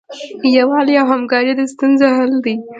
[0.57, 2.55] یووالی او همکاري د ستونزو حل دی.